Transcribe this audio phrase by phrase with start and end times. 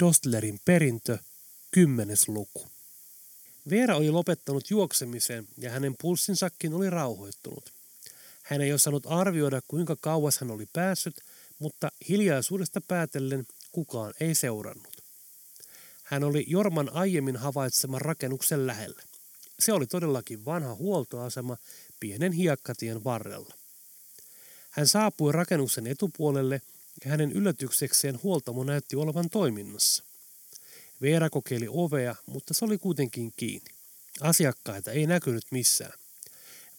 [0.00, 1.18] Dostlerin perintö,
[1.70, 2.66] kymmenes luku.
[3.70, 7.72] Veera oli lopettanut juoksemisen ja hänen pulssinsakin oli rauhoittunut.
[8.42, 11.20] Hän ei osannut arvioida, kuinka kauas hän oli päässyt,
[11.58, 15.02] mutta hiljaisuudesta päätellen kukaan ei seurannut.
[16.04, 19.02] Hän oli Jorman aiemmin havaitseman rakennuksen lähellä.
[19.60, 21.56] Se oli todellakin vanha huoltoasema
[22.00, 23.54] pienen hiekkatien varrella.
[24.70, 26.60] Hän saapui rakennuksen etupuolelle
[27.04, 30.04] ja hänen yllätyksekseen huoltamo näytti olevan toiminnassa.
[31.02, 33.70] Veera kokeili ovea, mutta se oli kuitenkin kiinni.
[34.20, 35.92] Asiakkaita ei näkynyt missään.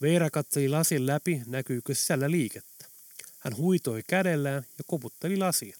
[0.02, 2.86] Veera katseli lasin läpi, näkyykö sisällä liikettä.
[3.40, 5.76] Hän huitoi kädellään ja koputteli lasiin.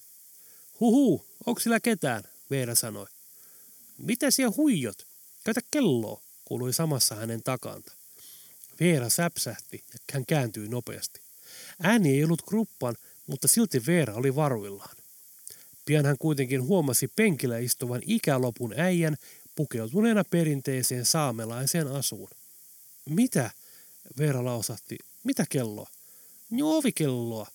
[0.80, 2.24] Huhu, onko sillä ketään?
[2.52, 3.08] Veera sanoi.
[3.98, 5.08] Mitä siellä huijot?
[5.44, 7.92] Käytä kelloa, kuului samassa hänen takanta.
[8.80, 11.22] Veera säpsähti ja hän kääntyi nopeasti.
[11.84, 12.96] Ääni ei ollut kruppan,
[13.28, 14.96] mutta silti Veera oli varuillaan.
[15.86, 19.18] Pian hän kuitenkin huomasi penkillä istuvan ikälopun äijän
[19.56, 22.30] pukeutuneena perinteiseen saamelaiseen asuun.
[23.10, 23.52] Mitä?
[24.18, 24.98] Veera lausahti.
[25.24, 25.90] Mitä kelloa?
[26.52, 27.48] Joovikelloa,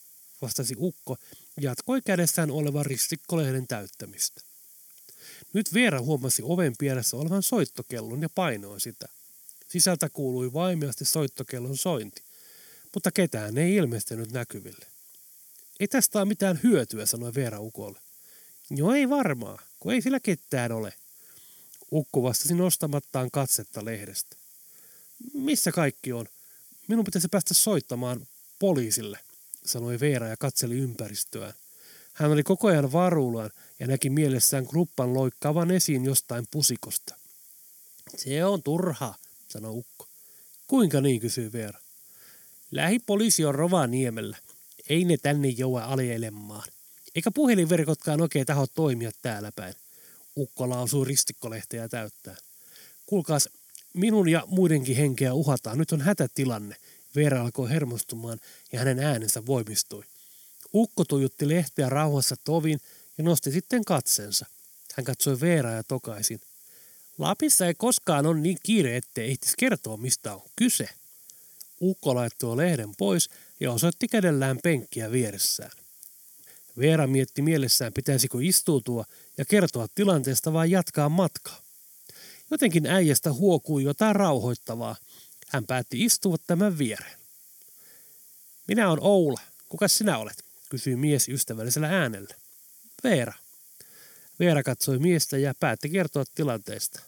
[0.43, 1.17] vastasi Ukko,
[1.61, 4.41] jatkoi kädessään olevan ristikkolehden täyttämistä.
[5.53, 9.09] Nyt Veera huomasi oven pielessä olevan soittokellon ja painoi sitä.
[9.69, 12.23] Sisältä kuului vaimeasti soittokellon sointi,
[12.95, 14.87] mutta ketään ei ilmestynyt näkyville.
[15.81, 18.01] Ei tästä ole mitään hyötyä, sanoi Veera Ukolle.
[18.71, 20.93] Joo ei varmaa, kun ei sillä ketään ole.
[21.93, 24.37] Ukko vastasi nostamattaan katsetta lehdestä.
[25.35, 26.27] Missä kaikki on?
[26.89, 28.27] Minun pitäisi päästä soittamaan
[28.59, 29.19] poliisille,
[29.65, 31.53] sanoi Veera ja katseli ympäristöään.
[32.13, 37.15] Hän oli koko ajan varuillaan ja näki mielessään kruppan loikkaavan esiin jostain pusikosta.
[38.17, 39.15] Se on turha,
[39.49, 40.07] sanoi Ukko.
[40.67, 41.79] Kuinka niin, kysyi Veera.
[42.71, 44.37] Lähipoliisi on Rovaniemellä.
[44.91, 46.69] Ei ne tänne joua aljelemaan.
[47.15, 49.75] Eikä puhelinverkotkaan oikein taho toimia täällä päin.
[50.37, 52.37] Ukko lausuu ristikkolehteä täyttää.
[53.07, 53.49] Kuulkaas,
[53.95, 55.79] minun ja muidenkin henkeä uhataan.
[55.79, 56.77] Nyt on hätätilanne.
[57.17, 58.41] Veera alkoi hermostumaan
[58.73, 60.05] ja hänen äänensä voimistui.
[60.75, 62.81] Ukko tujutti lehteä rauhassa tovin
[63.19, 64.47] ja nosti sitten katsensa.
[64.95, 66.41] Hän katsoi Veeraa ja tokaisin.
[67.19, 70.89] Lapissa ei koskaan ole niin kiire, ettei ehtis kertoa, mistä on kyse.
[71.81, 73.31] Ukko laittoi lehden pois
[73.61, 75.71] ja osoitti kädellään penkkiä vieressään.
[76.79, 79.05] Veera mietti mielessään, pitäisikö istuutua
[79.39, 81.61] ja kertoa tilanteesta vai jatkaa matkaa.
[82.51, 84.97] Jotenkin äijästä huokui jotain rauhoittavaa.
[85.49, 87.19] Hän päätti istua tämän viereen.
[88.69, 89.41] Minä on Oula.
[89.69, 90.45] Kuka sinä olet?
[90.69, 92.35] kysyi mies ystävällisellä äänellä.
[93.05, 93.33] Veera.
[94.39, 97.01] Veera katsoi miestä ja päätti kertoa tilanteesta.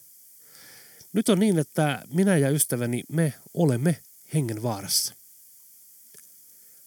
[1.13, 4.03] Nyt on niin, että minä ja ystäväni me olemme
[4.35, 5.15] hengenvaarassa.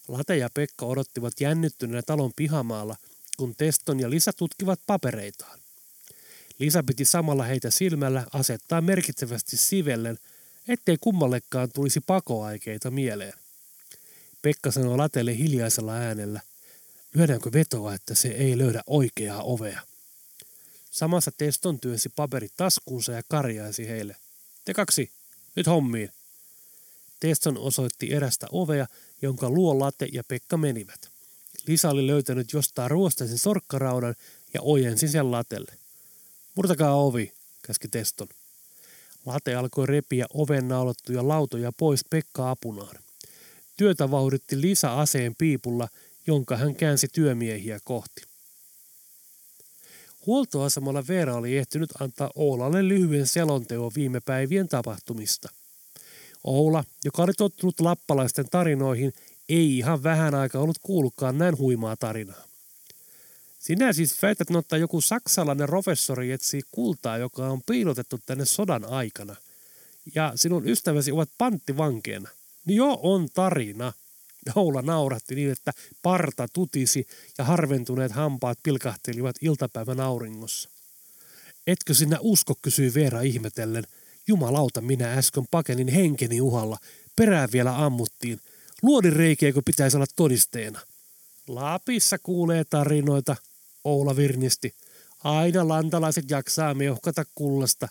[0.08, 2.96] Late ja Pekka odottivat jännittyneenä talon pihamaalla,
[3.36, 5.60] kun Teston ja Lisa tutkivat papereitaan.
[6.58, 10.18] Lisa piti samalla heitä silmällä asettaa merkitsevästi sivellen,
[10.68, 13.32] ettei kummallekaan tulisi pakoaikeita mieleen.
[14.42, 16.40] Pekka sanoi Latelle hiljaisella äänellä,
[17.14, 19.80] lyödäänkö vetoa, että se ei löydä oikeaa ovea.
[20.90, 24.16] Samassa Teston työnsi paperit taskuunsa ja karjaisi heille.
[24.64, 25.10] Te kaksi,
[25.56, 26.10] nyt hommiin.
[27.20, 28.86] Teston osoitti erästä ovea,
[29.22, 31.10] jonka luo Late ja Pekka menivät.
[31.66, 34.14] Lisa oli löytänyt jostain ruosteisen sorkkaraudan
[34.54, 35.72] ja ojensi sen Latelle.
[36.54, 37.32] Murtakaa ovi,
[37.62, 38.28] käski Teston.
[39.26, 42.96] Late alkoi repiä oven naulattuja lautoja pois Pekka apunaan.
[43.76, 45.88] Työtä vauhditti Lisa aseen piipulla,
[46.26, 48.22] jonka hän käänsi työmiehiä kohti.
[50.26, 55.48] Huoltoasemalla Veera oli ehtinyt antaa Oulalle lyhyen selonteon viime päivien tapahtumista.
[56.46, 59.12] Oula, joka oli tottunut lappalaisten tarinoihin,
[59.48, 62.44] ei ihan vähän aikaa ollut kuullutkaan näin huimaa tarinaa.
[63.58, 69.36] Sinä siis väität, että joku saksalainen professori etsii kultaa, joka on piilotettu tänne sodan aikana.
[70.14, 72.28] Ja sinun ystäväsi ovat panttivankeena.
[72.66, 73.92] Niin joo, on tarina.
[74.54, 77.06] Oula nauratti niin, että parta tutisi
[77.38, 80.68] ja harventuneet hampaat pilkahtelivat iltapäivän auringossa.
[81.66, 83.84] Etkö sinä usko, kysyi Veera ihmetellen.
[84.28, 86.78] Jumalauta, minä äsken pakenin henkeni uhalla.
[87.16, 88.40] Perään vielä ammuttiin.
[88.82, 90.80] Luodin reikiäkö pitäisi olla todisteena?
[91.48, 93.36] Lapissa kuulee tarinoita,
[93.84, 94.74] Oula virnisti.
[95.24, 97.88] Aina lantalaiset jaksaa meuhkata kullasta.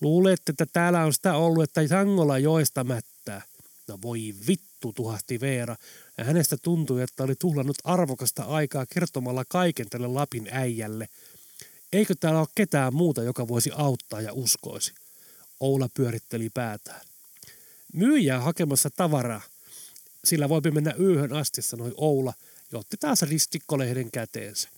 [0.00, 3.42] Luulette, että täällä on sitä ollut, että Sangola joesta mättää.
[3.88, 5.76] No voi vittu, tuhahti Veera,
[6.18, 11.08] ja hänestä tuntui, että oli tuhlannut arvokasta aikaa kertomalla kaiken tälle Lapin äijälle.
[11.92, 14.94] Eikö täällä ole ketään muuta, joka voisi auttaa ja uskoisi?
[15.60, 17.00] Oula pyöritteli päätään.
[17.92, 19.42] Myyjää hakemassa tavaraa.
[20.24, 22.34] Sillä voipi mennä yöhön asti, sanoi Oula,
[22.72, 24.68] ja otti taas ristikkolehden käteensä.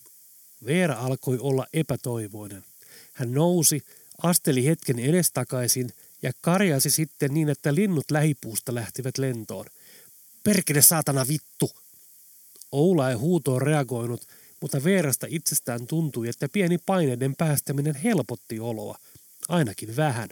[0.66, 2.64] Veera alkoi olla epätoivoinen.
[3.12, 3.82] Hän nousi,
[4.22, 5.92] asteli hetken edestakaisin
[6.22, 9.66] ja karjasi sitten niin, että linnut lähipuusta lähtivät lentoon.
[10.44, 11.70] Perkele saatana vittu!
[12.72, 14.28] Oula ei huutoon reagoinut,
[14.60, 18.98] mutta Veerasta itsestään tuntui, että pieni paineiden päästäminen helpotti oloa,
[19.48, 20.28] ainakin vähän.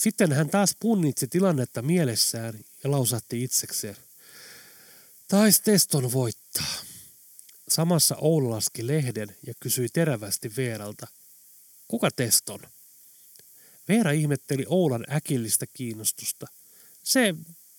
[0.00, 3.96] Sitten hän taas punnitsi tilannetta mielessään ja lausatti itsekseen.
[5.28, 6.74] Tais Teston voittaa.
[7.68, 11.06] Samassa Oula laski lehden ja kysyi terävästi Veeralta.
[11.88, 12.60] Kuka Teston?
[13.88, 16.46] Veera ihmetteli Oulan äkillistä kiinnostusta.
[17.04, 17.34] Se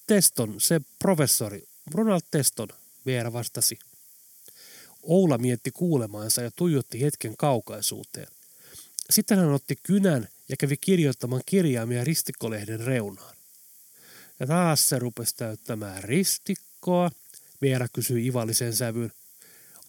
[0.08, 2.70] Teston, se professori, Ronald Teston,
[3.06, 3.80] Veera vastasi.
[5.04, 8.28] Oula mietti kuulemaansa ja tuijotti hetken kaukaisuuteen.
[9.10, 13.36] Sitten hän otti kynän ja kävi kirjoittamaan kirjaimia ristikkolehden reunaan.
[14.40, 17.12] Ja taas se rupesi täyttämään ristikkoa,
[17.62, 19.12] Veera kysyi ivallisen sävyyn.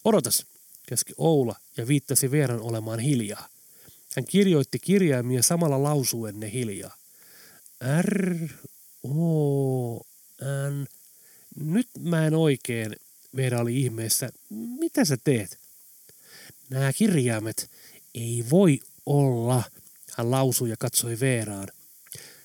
[0.04, 0.46] Odotas,
[0.86, 3.48] käski Oula ja viittasi Veeran olemaan hiljaa.
[4.16, 6.96] Hän kirjoitti kirjaimia samalla lausuen ne hiljaa.
[8.02, 8.48] R,
[9.04, 9.96] O,
[10.70, 10.86] N.
[11.56, 12.96] Nyt mä en oikein,
[13.36, 14.30] Veera oli ihmeessä.
[14.50, 15.58] Mitä sä teet?
[16.70, 17.70] Nämä kirjaimet
[18.14, 19.62] ei voi olla,
[20.16, 21.68] hän lausui ja katsoi Veeraan.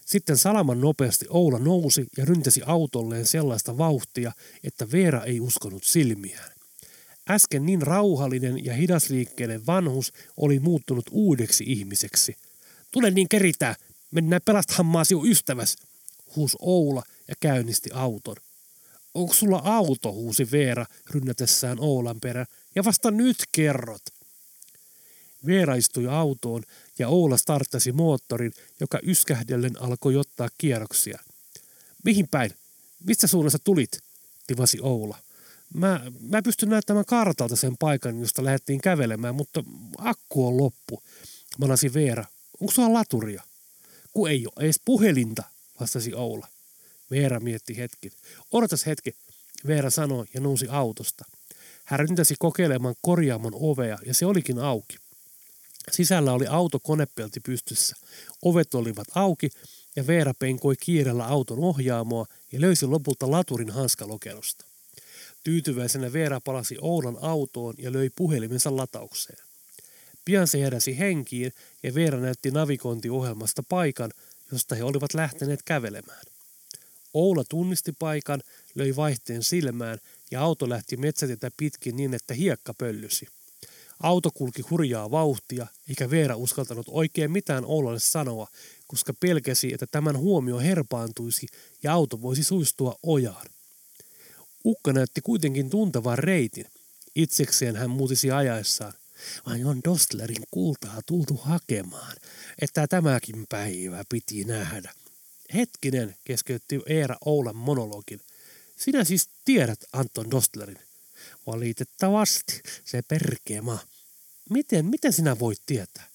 [0.06, 4.32] Sitten salaman nopeasti Oula nousi ja ryntäsi autolleen sellaista vauhtia,
[4.64, 6.52] että Veera ei uskonut silmiään.
[7.30, 12.36] Äsken niin rauhallinen ja hidasliikkeinen vanhus oli muuttunut uudeksi ihmiseksi.
[12.92, 13.76] Tule niin keritää,
[14.12, 15.76] mennään pelastamaan sinun ystäväs,
[16.36, 18.36] huus Oula ja käynnisti auton.
[19.14, 24.02] Onko sulla auto, huusi Veera rynnätessään Oulan perä, ja vasta nyt kerrot.
[25.46, 26.64] Veera istui autoon
[27.00, 31.20] ja Oula starttasi moottorin, joka yskähdellen alkoi ottaa kierroksia.
[32.04, 32.52] Mihin päin?
[33.06, 34.00] Mistä suunnasta tulit?
[34.48, 35.18] tivasi Oula.
[35.74, 39.64] Mä, mä pystyn näyttämään kartalta sen paikan, josta lähdettiin kävelemään, mutta
[39.98, 41.04] akku on loppu.
[41.58, 42.26] Manasi Veera.
[42.62, 43.44] Onko sulla laturia?
[44.14, 45.44] Ku ei ole edes puhelinta,
[45.80, 46.48] vastasi Oula.
[47.12, 48.12] Veera mietti hetki.
[48.52, 49.16] Odotas hetki,
[49.68, 51.26] Veera sanoi ja nousi autosta.
[51.86, 54.98] Hän ryntäsi kokeilemaan korjaamon ovea ja se olikin auki.
[55.92, 57.96] Sisällä oli auto konepelti pystyssä.
[58.42, 59.50] Ovet olivat auki
[59.96, 64.66] ja Veera penkoi kiireellä auton ohjaamoa ja löysi lopulta laturin hanskalokerosta.
[65.44, 69.40] Tyytyväisenä Veera palasi Oulan autoon ja löi puhelimensa lataukseen.
[70.26, 71.54] Pian se heräsi henkiin
[71.84, 74.12] ja Veera näytti navigointiohjelmasta paikan,
[74.52, 76.22] josta he olivat lähteneet kävelemään.
[77.14, 78.42] Oula tunnisti paikan,
[78.76, 80.00] löi vaihteen silmään
[80.32, 83.28] ja auto lähti metsätietä pitkin niin, että hiekka pöllysi.
[84.00, 88.48] Auto kulki hurjaa vauhtia, eikä Veera uskaltanut oikein mitään Oulalle sanoa,
[88.88, 91.48] koska pelkäsi, että tämän huomio herpaantuisi
[91.84, 93.48] ja auto voisi suistua ojaan.
[94.66, 96.66] Ukka näytti kuitenkin tuntevan reitin.
[97.16, 98.94] Itsekseen hän muutisi ajaessaan.
[99.46, 102.16] Vai on Dostlerin kultaa tultu hakemaan,
[102.62, 104.94] että tämäkin päivä piti nähdä.
[105.54, 108.22] Hetkinen, keskeytti Eera Oulan monologin.
[108.78, 110.87] Sinä siis tiedät Anton Dostlerin.
[111.48, 113.80] Valitettavasti, se perkema.
[114.50, 116.08] Miten, miten sinä voit tietää?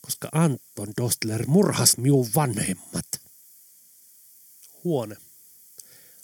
[0.00, 3.06] Koska Anton Dostler murhas minun vanhemmat.
[4.84, 5.16] Huone.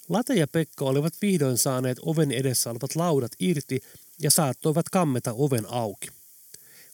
[0.09, 3.81] Late ja Pekka olivat vihdoin saaneet oven edessä olevat laudat irti
[4.19, 6.07] ja saattoivat kammeta oven auki.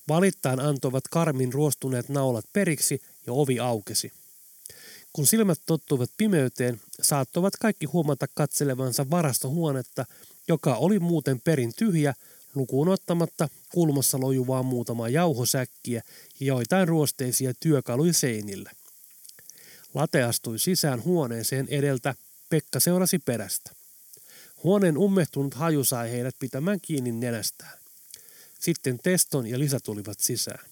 [0.08, 4.12] Valittain antoivat karmin ruostuneet naulat periksi ja ovi aukesi.
[5.14, 10.06] Kun silmät tottuivat pimeyteen, saattoivat kaikki huomata katselevansa varastohuonetta,
[10.48, 12.14] joka oli muuten perin tyhjä,
[12.56, 16.02] lukuun ottamatta kulmassa lojuvaa muutamaa jauhosäkkiä
[16.40, 18.72] ja joitain ruosteisia työkaluja seinillä.
[19.94, 22.16] Late astui sisään huoneeseen edeltä,
[22.50, 23.72] Pekka seurasi perästä.
[24.64, 27.80] Huoneen ummehtunut haju sai heidät pitämään kiinni nenästään.
[28.60, 30.66] Sitten Teston ja Lisa tulivat sisään.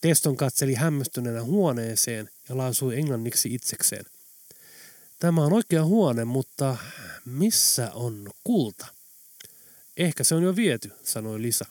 [0.00, 4.04] Teston katseli hämmästyneenä huoneeseen ja lausui englanniksi itsekseen.
[5.18, 6.76] Tämä on oikea huone, mutta
[7.24, 8.97] missä on kulta?
[9.98, 11.66] Ehkä se on jo viety, sanoi Lisa.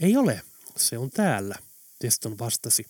[0.00, 0.42] Ei ole,
[0.76, 1.58] se on täällä,
[1.98, 2.86] Teston vastasi.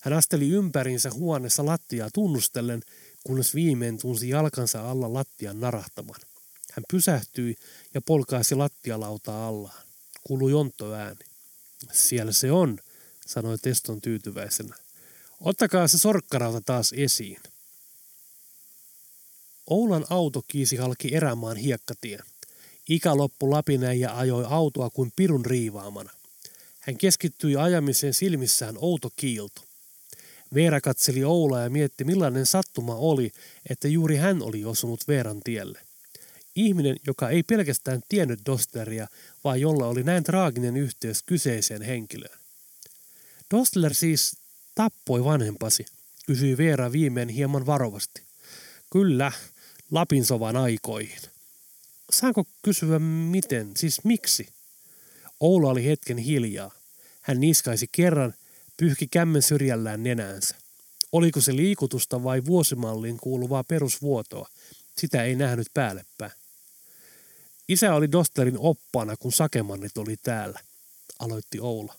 [0.00, 2.82] Hän asteli ympäriinsä huoneessa lattiaa tunnustellen,
[3.26, 6.20] kunnes viimein tunsi jalkansa alla lattian narahtaman.
[6.72, 7.56] Hän pysähtyi
[7.94, 9.86] ja polkaisi lattialautaa allaan.
[10.24, 11.24] Kuului ontto ääni.
[11.92, 12.78] Siellä se on,
[13.26, 14.76] sanoi Teston tyytyväisenä.
[15.40, 17.40] Ottakaa se sorkkarauta taas esiin.
[19.66, 22.22] Oulan auto kiisi halki erämaan hiekkatien.
[22.88, 26.10] Ikä loppu lapineen ja ajoi autoa kuin pirun riivaamana.
[26.80, 29.62] Hän keskittyi ajamiseen silmissään outo kiilto.
[30.54, 33.32] Veera katseli Oulaa ja mietti millainen sattuma oli,
[33.70, 35.80] että juuri hän oli osunut Veeran tielle.
[36.56, 39.08] Ihminen, joka ei pelkästään tiennyt Dostleria,
[39.44, 42.38] vaan jolla oli näin traaginen yhteys kyseiseen henkilöön.
[43.54, 44.36] Dostler siis
[44.74, 45.86] tappoi vanhempasi,
[46.26, 48.22] kysyi Veera viimein hieman varovasti.
[48.92, 49.32] Kyllä,
[49.90, 51.37] Lapinsovan aikoihin.
[52.12, 54.48] Saanko kysyä miten, siis miksi?
[55.40, 56.70] Oula oli hetken hiljaa.
[57.22, 58.34] Hän niskaisi kerran,
[58.76, 60.56] pyyhki kämmen syrjällään nenäänsä.
[61.12, 64.48] Oliko se liikutusta vai vuosimalliin kuuluvaa perusvuotoa?
[64.98, 66.32] Sitä ei nähnyt päällepäin.
[67.68, 70.60] Isä oli Dosterin oppana, kun sakemannit oli täällä,
[71.18, 71.94] aloitti Oula.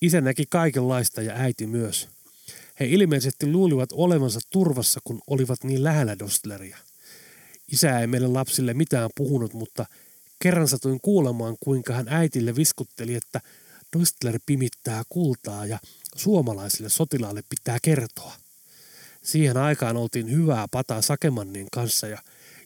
[0.00, 2.08] Isä näki kaikenlaista ja äiti myös.
[2.80, 6.78] He ilmeisesti luulivat olevansa turvassa, kun olivat niin lähellä Dostleria.
[7.74, 9.86] Isä ei meille lapsille mitään puhunut, mutta
[10.42, 13.40] kerran satuin kuulemaan, kuinka hän äitille viskutteli, että
[13.98, 15.78] Dostler pimittää kultaa ja
[16.16, 18.32] suomalaisille sotilaille pitää kertoa.
[19.22, 22.18] Siihen aikaan oltiin hyvää pataa Sakemannin kanssa ja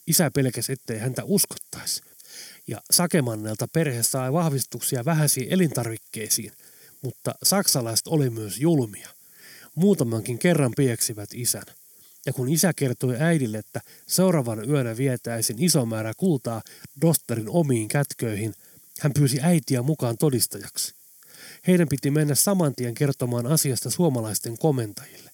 [0.07, 2.03] isä pelkäsi, ettei häntä uskottaisi.
[2.67, 6.53] Ja Sakemannelta perhe sai vahvistuksia vähäisiin elintarvikkeisiin,
[7.03, 9.09] mutta saksalaiset oli myös julmia.
[9.75, 11.78] Muutamankin kerran pieksivät isän.
[12.29, 16.63] Ja kun isä kertoi äidille, että seuraavan yönä vietäisin iso määrä kultaa
[17.01, 18.55] Dosterin omiin kätköihin,
[19.01, 20.95] hän pyysi äitiä mukaan todistajaksi.
[21.67, 25.31] Heidän piti mennä saman tien kertomaan asiasta suomalaisten komentajille,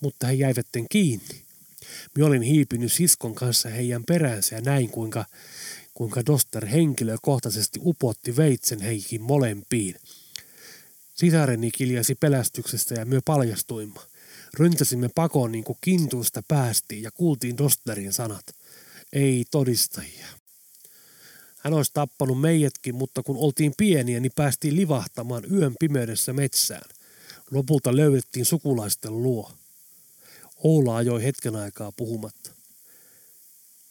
[0.00, 1.42] mutta he jäivätten kiinni.
[2.14, 5.24] Minä olin hiipinyt siskon kanssa heidän peräänsä ja näin kuinka,
[5.94, 9.94] kuinka Doster henkilökohtaisesti upotti veitsen heikin molempiin.
[11.14, 14.00] Sisareni kiljasi pelästyksestä ja myö paljastuimme.
[14.58, 18.44] Ryntäsimme pakoon niin kuin kintuista päästiin ja kuultiin Dostlerin sanat.
[19.12, 20.26] Ei todistajia.
[21.58, 26.90] Hän olisi tappanut meidätkin, mutta kun oltiin pieniä, niin päästiin livahtamaan yön pimeydessä metsään.
[27.50, 29.52] Lopulta löydettiin sukulaisten luo.
[30.56, 32.50] Oula ajoi hetken aikaa puhumatta.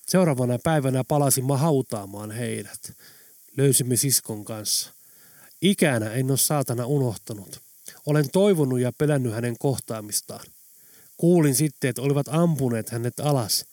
[0.07, 2.91] Seuraavana päivänä palasimme hautaamaan heidät.
[3.57, 4.93] Löysimme siskon kanssa.
[5.62, 7.62] Ikänä en ole saatana unohtanut.
[8.05, 10.45] Olen toivonut ja pelännyt hänen kohtaamistaan.
[11.17, 13.65] Kuulin sitten, että olivat ampuneet hänet alas.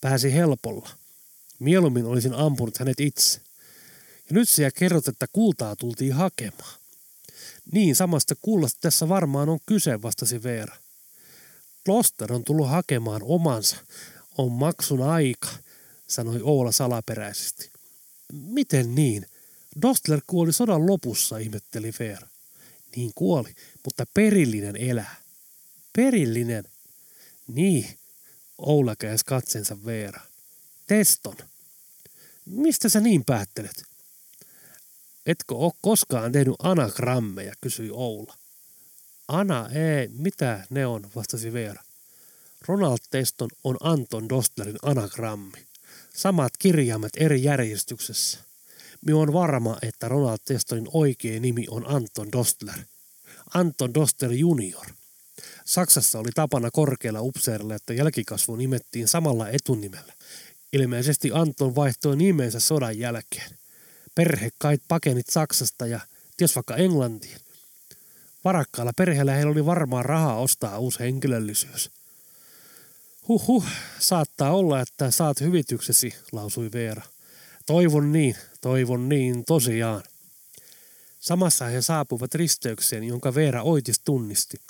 [0.00, 0.90] Pääsi helpolla.
[1.58, 3.40] Mieluummin olisin ampunut hänet itse.
[4.30, 6.80] Ja nyt siellä kerrot, että kultaa tultiin hakemaan.
[7.72, 10.76] Niin, samasta kullasta tässä varmaan on kyse, vastasi Veera.
[11.84, 13.76] Kloster on tullut hakemaan omansa.
[14.38, 15.48] On maksun aika,
[16.08, 17.70] sanoi Oula salaperäisesti.
[18.32, 19.26] Miten niin?
[19.82, 22.28] Dostler kuoli sodan lopussa, ihmetteli Veera.
[22.96, 23.54] Niin kuoli,
[23.84, 25.16] mutta perillinen elää.
[25.92, 26.64] Perillinen?
[27.54, 27.98] Niin,
[28.58, 30.20] Oula käänsi katsensa Veera.
[30.86, 31.36] Teston.
[32.46, 33.82] Mistä sä niin päättelet?
[35.26, 38.34] Etkö ole koskaan tehnyt anagrammeja, kysyi Oula.
[39.28, 41.82] Ana, ei, mitä ne on, vastasi Veera.
[42.68, 45.66] Ronald Teston on Anton Dostlerin anagrammi.
[46.14, 48.38] Samat kirjaimet eri järjestyksessä.
[49.00, 52.78] Minä on varma, että Ronald Testonin oikea nimi on Anton Dostler.
[53.54, 54.86] Anton Dostler junior.
[55.70, 60.12] Saksassa oli tapana korkealla upseerilla, että jälkikasvu nimettiin samalla etunimellä.
[60.72, 63.50] Ilmeisesti Anton vaihtoi nimensä sodan jälkeen.
[64.14, 66.00] Perhe kait pakenit Saksasta ja
[66.36, 67.36] ties vaikka Englantiin.
[68.44, 71.90] Varakkaalla perheellä heillä oli varmaan rahaa ostaa uusi henkilöllisyys.
[73.28, 73.64] Huhhuh,
[73.98, 77.02] saattaa olla, että saat hyvityksesi, lausui Veera.
[77.66, 80.02] Toivon niin, toivon niin, tosiaan.
[81.20, 84.60] Samassa he saapuivat risteykseen, jonka Veera Oitis tunnisti.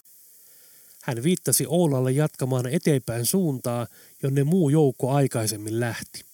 [1.02, 3.86] Hän viittasi Oulalle jatkamaan eteenpäin suuntaa,
[4.22, 6.24] jonne muu joukko aikaisemmin lähti.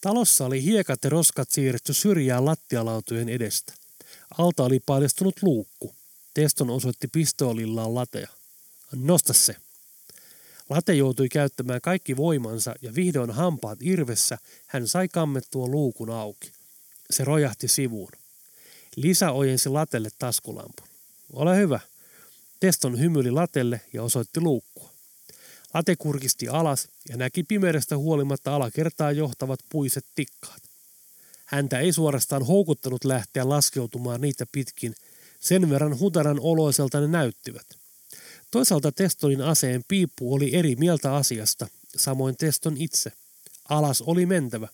[0.00, 3.72] Talossa oli hiekat ja roskat siirretty syrjään lattialautojen edestä.
[4.38, 5.94] Alta oli paljastunut luukku.
[6.34, 8.28] Teston osoitti pistoolillaan lateja.
[8.92, 9.56] Nosta se.
[10.70, 16.52] Late joutui käyttämään kaikki voimansa ja vihdoin hampaat irvessä hän sai kammettua luukun auki.
[17.10, 18.12] Se rojahti sivuun.
[18.96, 20.88] Lisä ojensi latelle taskulampun.
[21.32, 21.80] Ole hyvä.
[22.60, 24.90] Teston hymyili latelle ja osoitti luukkua.
[25.74, 30.62] Late kurkisti alas ja näki pimeydestä huolimatta alakertaa johtavat puiset tikkaat.
[31.46, 34.94] Häntä ei suorastaan houkuttanut lähteä laskeutumaan niitä pitkin,
[35.40, 37.66] sen verran hutaran oloiselta ne näyttivät.
[38.50, 43.12] Toisaalta Testonin aseen piippu oli eri mieltä asiasta, samoin Teston itse.
[43.68, 44.68] Alas oli mentävä.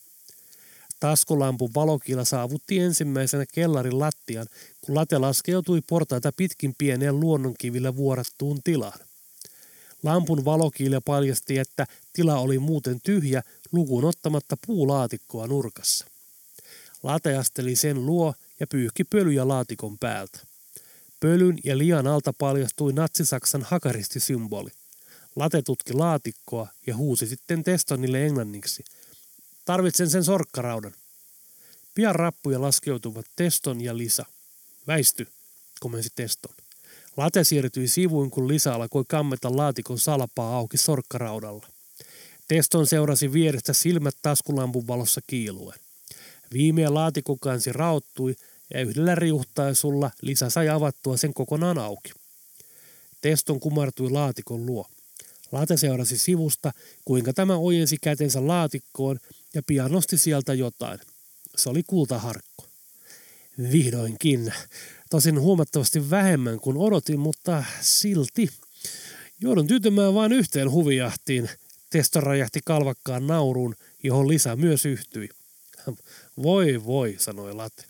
[1.01, 4.47] Taskulampun valokila saavutti ensimmäisenä kellarin lattian,
[4.81, 8.99] kun late laskeutui portaita pitkin pieneen luonnonkivillä vuorattuun tilaan.
[10.03, 16.07] Lampun valokiila paljasti, että tila oli muuten tyhjä lukuun ottamatta puulaatikkoa nurkassa.
[17.03, 20.39] Lateasteli sen luo ja pyyhki pölyjä laatikon päältä.
[21.21, 24.71] Pölyn ja lian alta paljastui natsisaksan hakaristisymboli.
[25.37, 28.85] Late tutki laatikkoa ja huusi sitten Testonille englanniksi.
[29.67, 30.95] Tarvitsen sen sorkkaraudan.
[31.95, 34.25] Pian rappuja laskeutuvat Teston ja Lisa.
[34.87, 35.27] Väisty,
[35.81, 36.55] komensi Teston.
[37.17, 41.67] Late siirtyi sivuun, kun Lisa alkoi kammeta laatikon salpaa auki sorkkaraudalla.
[42.49, 45.79] Teston seurasi vierestä silmät taskulampun valossa kiiluen.
[46.53, 48.35] Viimeä laatikon kansi raottui
[48.75, 52.13] ja yhdellä riuhtaisulla Lisa sai avattua sen kokonaan auki.
[53.21, 54.87] Teston kumartui laatikon luo.
[55.53, 56.73] Late seurasi sivusta,
[57.05, 59.19] kuinka tämä ojensi kätensä laatikkoon
[59.55, 61.01] ja pian nosti sieltä jotain.
[61.57, 62.65] Se oli kultaharkko.
[63.73, 64.53] Vihdoinkin.
[65.11, 68.49] Tosin huomattavasti vähemmän kuin odotin, mutta silti.
[69.41, 71.51] Joudun tyytymään vain yhteen huvijahtiin.
[71.91, 75.29] Testo räjähti kalvakkaan nauruun, johon Lisa myös yhtyi.
[76.43, 77.85] Voi voi, sanoi Late.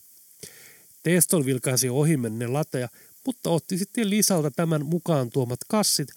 [1.03, 2.89] Teston vilkaisi ohimenne lateja,
[3.27, 6.09] mutta otti sitten Lisalta tämän mukaan tuomat kassit,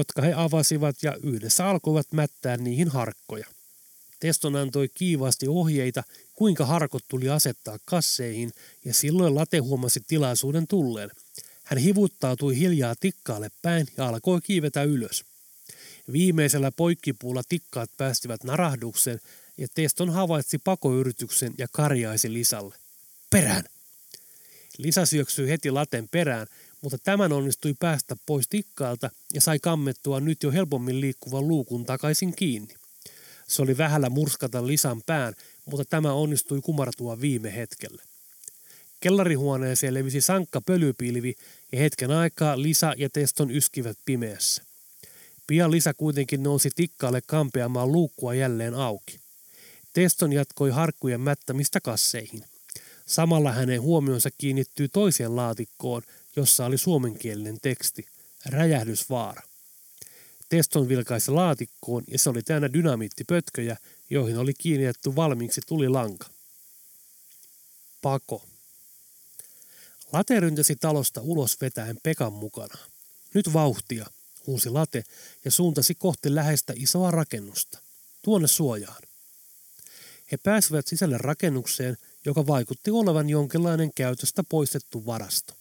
[0.00, 3.46] jotka he avasivat ja yhdessä alkoivat mättää niihin harkkoja.
[4.20, 6.02] Teston antoi kiivaasti ohjeita,
[6.34, 8.52] kuinka harkot tuli asettaa kasseihin,
[8.84, 11.10] ja silloin Late huomasi tilaisuuden tulleen.
[11.64, 15.24] Hän hivuttautui hiljaa tikkaalle päin ja alkoi kiivetä ylös.
[16.12, 19.20] Viimeisellä poikkipuulla tikkaat päästivät narahdukseen,
[19.58, 22.74] ja Teston havaitsi pakoyrityksen ja karjaisi Lisalle.
[23.30, 23.64] Perään!
[24.78, 26.46] Lisa syöksyi heti laten perään,
[26.84, 32.36] mutta tämän onnistui päästä pois tikkaalta ja sai kammettua nyt jo helpommin liikkuvan luukun takaisin
[32.36, 32.74] kiinni.
[33.48, 38.02] Se oli vähällä murskata Lisan pään, mutta tämä onnistui kumartua viime hetkellä.
[39.00, 41.34] Kellarihuoneeseen levisi sankka pölypilvi
[41.72, 44.62] ja hetken aikaa Lisa ja Teston yskivät pimeässä.
[45.46, 49.18] Pian Lisa kuitenkin nousi tikkaalle kampeamaan luukkua jälleen auki.
[49.92, 52.44] Teston jatkoi harkkujen mättämistä kasseihin.
[53.06, 56.02] Samalla hänen huomionsa kiinnittyy toiseen laatikkoon,
[56.36, 58.06] jossa oli suomenkielinen teksti.
[58.46, 59.42] Räjähdysvaara.
[60.48, 63.76] Teston vilkaisi laatikkoon ja se oli täynnä dynamiittipötköjä,
[64.10, 66.26] joihin oli kiinnitetty valmiiksi tulilanka.
[68.02, 68.46] Pako.
[70.12, 72.78] Late ryntäsi talosta ulos vetäen Pekan mukana.
[73.34, 74.06] Nyt vauhtia,
[74.46, 75.04] huusi Late
[75.44, 77.78] ja suuntasi kohti läheistä isoa rakennusta.
[78.22, 79.02] Tuonne suojaan.
[80.32, 85.54] He pääsivät sisälle rakennukseen, joka vaikutti olevan jonkinlainen käytöstä poistettu varasto.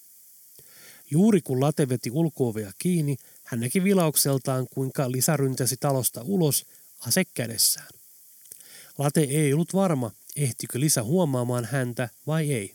[1.13, 6.65] Juuri kun Late veti ulkoovea kiinni, hän näki vilaukseltaan, kuinka Lisa ryntäsi talosta ulos
[6.99, 7.87] ase kädessään.
[8.97, 12.73] Late ei ollut varma, ehtikö Lisa huomaamaan häntä vai ei.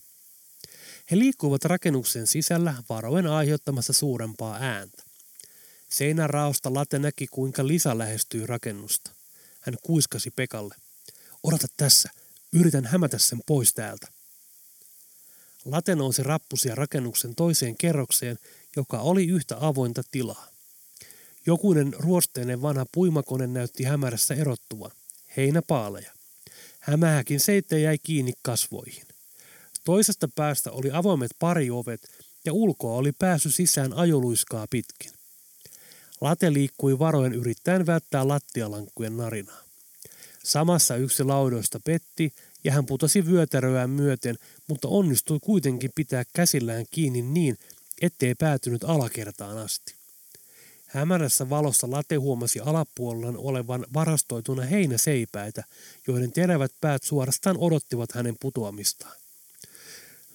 [1.10, 5.02] He liikkuivat rakennuksen sisällä varoen aiheuttamassa suurempaa ääntä.
[5.88, 9.10] Seinän raosta Late näki, kuinka Lisa lähestyi rakennusta.
[9.60, 10.74] Hän kuiskasi Pekalle.
[11.42, 12.10] Odota tässä,
[12.52, 14.17] yritän hämätä sen pois täältä.
[15.64, 18.38] Late nousi rappusia rakennuksen toiseen kerrokseen,
[18.76, 20.48] joka oli yhtä avointa tilaa.
[21.46, 24.90] Jokunen ruosteinen vanha puimakone näytti hämärässä erottuvan.
[25.36, 26.12] Heinäpaaleja.
[26.80, 29.06] Hämähäkin seitte jäi kiinni kasvoihin.
[29.84, 32.00] Toisesta päästä oli avoimet pariovet
[32.44, 35.12] ja ulkoa oli päässyt sisään ajoluiskaa pitkin.
[36.20, 39.62] Late liikkui varoen yrittäen välttää lattialankkujen narinaa.
[40.44, 42.32] Samassa yksi laudoista petti
[42.68, 47.58] ja hän putosi vyötäröään myöten, mutta onnistui kuitenkin pitää käsillään kiinni niin,
[48.02, 49.94] ettei päätynyt alakertaan asti.
[50.86, 55.64] Hämärässä valossa late huomasi alapuolellaan olevan varastoituna heinäseipäitä,
[56.06, 59.16] joiden terävät päät suorastaan odottivat hänen putoamistaan.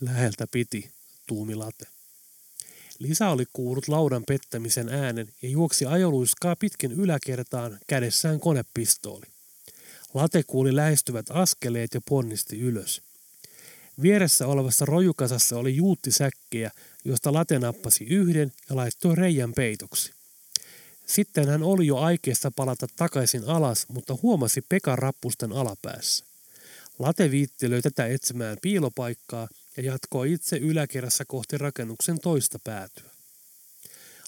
[0.01, 0.91] Läheltä piti,
[1.27, 1.85] tuumi late.
[2.99, 9.32] Lisa oli kuullut laudan pettämisen äänen ja juoksi ajoluiskaa pitkin yläkertaan kädessään konepistooli.
[10.13, 13.01] Late kuuli lähestyvät askeleet ja ponnisti ylös.
[14.01, 16.71] Vieressä olevassa rojukasassa oli juuttisäkkejä,
[17.05, 20.11] josta Late nappasi yhden ja laittoi reijän peitoksi.
[21.05, 26.25] Sitten hän oli jo aikeessa palata takaisin alas, mutta huomasi Pekan rappusten alapäässä.
[26.99, 29.47] Late viittelöi tätä etsimään piilopaikkaa
[29.77, 33.09] ja jatkoi itse yläkerrassa kohti rakennuksen toista päätyä.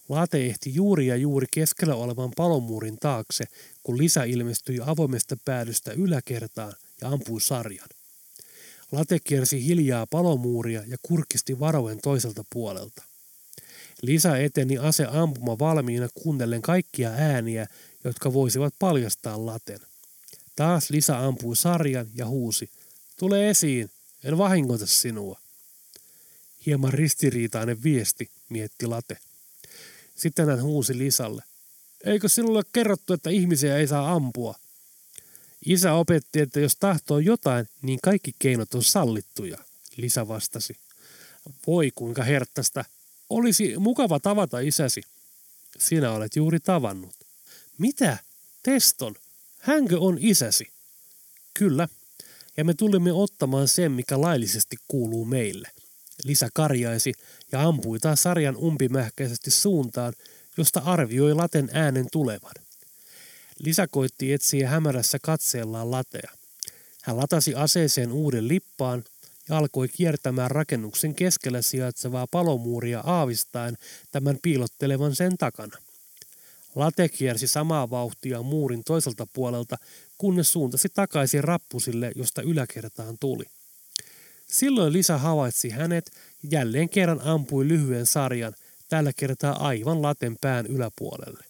[0.10, 3.46] Late ehti juuri ja juuri keskellä olevan palomuurin taakse,
[3.86, 7.90] kun Lisa ilmestyi avoimesta päädystä yläkertaan ja ampui sarjan.
[8.92, 13.04] Late kiersi hiljaa palomuuria ja kurkisti varoen toiselta puolelta.
[14.02, 17.68] Lisa eteni ase ampuma valmiina kuunnellen kaikkia ääniä,
[18.04, 19.80] jotka voisivat paljastaa laten.
[20.56, 22.70] Taas Lisa ampui sarjan ja huusi,
[23.18, 23.90] tule esiin,
[24.24, 25.40] en vahingoita sinua.
[26.66, 29.18] Hieman ristiriitainen viesti, mietti Late.
[30.16, 31.44] Sitten hän huusi Lisalle.
[32.06, 34.56] Eikö sinulle kerrottu, että ihmisiä ei saa ampua?
[35.66, 39.58] Isä opetti, että jos tahtoo jotain, niin kaikki keinot on sallittuja,
[39.98, 40.78] Lisa vastasi.
[41.68, 42.86] Voi kuinka herttästä.
[43.30, 45.02] Olisi mukava tavata isäsi.
[45.80, 47.16] Sinä olet juuri tavannut.
[47.78, 48.18] Mitä?
[48.64, 49.16] Teston?
[49.60, 50.68] Hänkö on isäsi?
[51.54, 51.88] Kyllä,
[52.58, 55.72] ja me tulimme ottamaan sen, mikä laillisesti kuuluu meille.
[56.24, 57.14] Lisä karjaisi
[57.52, 60.14] ja ampui taas sarjan umpimähkäisesti suuntaan,
[60.58, 62.54] josta arvioi laten äänen tulevan.
[63.60, 66.32] Lisä koitti etsiä hämärässä katseellaan latea.
[67.04, 69.04] Hän latasi aseeseen uuden lippaan
[69.50, 73.78] ja alkoi kiertämään rakennuksen keskellä sijaitsevaa palomuuria aavistaen
[74.12, 75.78] tämän piilottelevan sen takana.
[76.76, 79.78] Late kiersi samaa vauhtia muurin toiselta puolelta,
[80.18, 83.44] kunnes suuntasi takaisin rappusille, josta yläkertaan tuli.
[84.48, 86.12] Silloin Lisa havaitsi hänet
[86.44, 88.54] ja jälleen kerran ampui lyhyen sarjan,
[88.96, 91.46] tällä kertaa aivan laten pään yläpuolelle.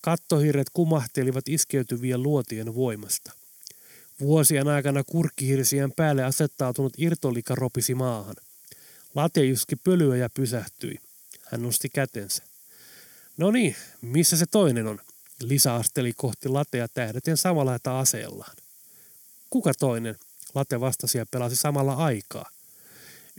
[0.00, 3.32] Kattohirret kumahtelivat iskeytyvien luotien voimasta.
[4.20, 8.34] Vuosien aikana kurkkihirsien päälle asettautunut irtolika ropisi maahan.
[9.14, 11.00] Late juski pölyä ja pysähtyi.
[11.50, 12.42] Hän nosti kätensä.
[13.36, 14.98] No niin, missä se toinen on?
[15.40, 18.56] Lisa asteli kohti latea tähdeten samalla että aseellaan.
[19.50, 20.16] Kuka toinen?
[20.54, 22.50] Late vastasi ja pelasi samalla aikaa.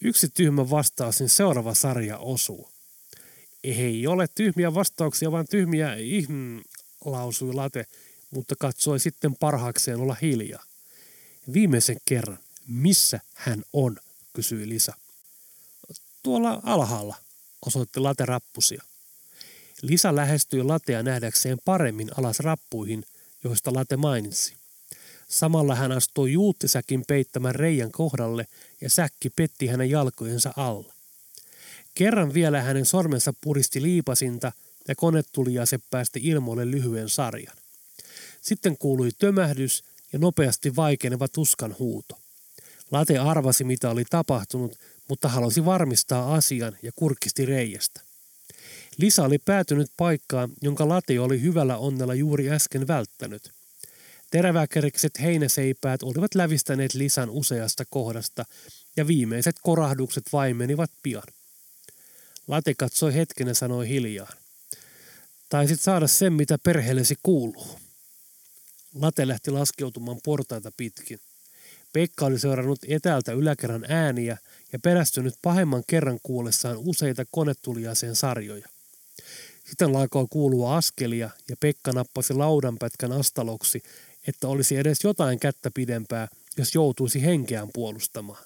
[0.01, 2.72] Yksi tyhmä vastaus, niin seuraava sarja osuu.
[3.63, 6.61] Ei ole tyhmiä vastauksia, vaan tyhmiä ihm,
[7.05, 7.85] lausui Late,
[8.31, 10.63] mutta katsoi sitten parhaakseen olla hiljaa.
[11.53, 13.97] Viimeisen kerran, missä hän on,
[14.33, 14.93] kysyi Lisa.
[16.23, 17.15] Tuolla alhaalla,
[17.65, 18.83] osoitti Late rappusia.
[19.81, 23.05] Lisa lähestyi Latea nähdäkseen paremmin alas rappuihin,
[23.43, 24.53] joista Late mainitsi.
[25.29, 28.47] Samalla hän astui juuttisäkin peittämän reijän kohdalle
[28.81, 30.92] ja säkki petti hänen jalkojensa alla.
[31.93, 34.51] Kerran vielä hänen sormensa puristi liipasinta
[34.87, 37.55] ja kone tuli ja se päästi ilmoille lyhyen sarjan.
[38.41, 42.19] Sitten kuului tömähdys ja nopeasti vaikeneva tuskan huuto.
[42.91, 44.79] Late arvasi, mitä oli tapahtunut,
[45.09, 48.01] mutta halusi varmistaa asian ja kurkisti reiästä.
[48.97, 53.51] Lisa oli päätynyt paikkaan, jonka Late oli hyvällä onnella juuri äsken välttänyt.
[54.31, 58.43] Teräväkärikset heinäseipäät olivat lävistäneet Lisan useasta kohdasta,
[58.97, 61.23] ja viimeiset korahdukset vaimenivat pian.
[62.47, 64.31] Late katsoi hetken ja sanoi hiljaa.
[65.49, 67.79] Taisit saada sen, mitä perheellesi kuuluu.
[68.95, 71.19] Late lähti laskeutumaan portaita pitkin.
[71.93, 74.37] Pekka oli seurannut etäältä yläkerran ääniä
[74.73, 78.67] ja perästynyt pahemman kerran kuullessaan useita konetuliaseen sarjoja.
[79.65, 83.83] Sitten alkoi kuulua askelia ja Pekka nappasi laudanpätkän astaloksi,
[84.27, 86.27] että olisi edes jotain kättä pidempää,
[86.57, 88.43] jos joutuisi henkeään puolustamaan.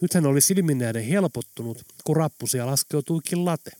[0.00, 3.70] Nyt hän oli silminnäiden helpottunut, kun rappusia laskeutuikin late.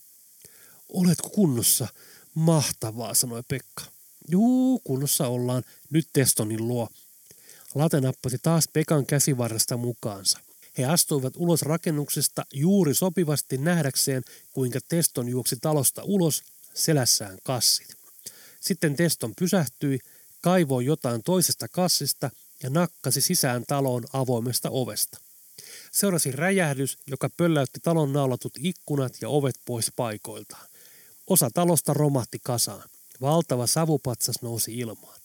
[0.89, 1.89] Oletko kunnossa?
[2.35, 3.85] Mahtavaa, sanoi Pekka.
[4.29, 5.63] Juu, kunnossa ollaan.
[5.91, 6.89] Nyt Testonin luo.
[7.75, 10.39] Late nappasi taas Pekan käsivarresta mukaansa.
[10.79, 16.43] He astuivat ulos rakennuksesta juuri sopivasti nähdäkseen, kuinka Teston juoksi talosta ulos
[16.75, 17.95] selässään kassit.
[18.61, 19.99] Sitten Teston pysähtyi,
[20.41, 22.31] kaivoi jotain toisesta kassista
[22.63, 25.19] ja nakkasi sisään taloon avoimesta ovesta.
[25.91, 30.67] Seurasi räjähdys, joka pölläytti talon naulatut ikkunat ja ovet pois paikoiltaan.
[31.27, 32.89] Osa talosta romahti kasaan.
[33.21, 35.21] Valtava savupatsas nousi ilmaan.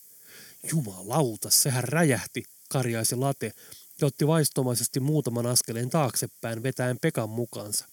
[0.71, 3.53] Jumalauta, sehän räjähti, karjaisi late
[4.01, 7.85] ja otti vaistomaisesti muutaman askeleen taaksepäin vetäen Pekan mukaansa.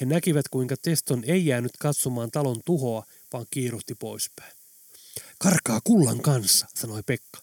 [0.00, 4.52] He näkivät, kuinka Teston ei jäänyt katsomaan talon tuhoa, vaan kiiruhti poispäin.
[5.38, 7.40] Karkaa kullan kanssa, sanoi Pekka.